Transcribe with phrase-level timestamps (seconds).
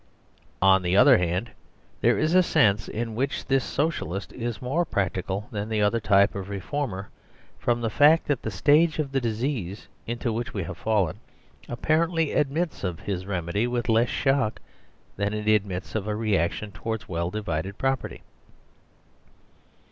[0.63, 1.51] On the other hand,
[2.01, 6.33] there is a sense in which this Socialist is more practical than that other type
[6.33, 7.09] of reformer,
[7.59, 11.19] from the fact that the stage of the disease into which we have fallen
[11.69, 14.59] apparently admits of his remedy with less shock
[15.17, 18.23] than it admits of a reaction towards well divided property.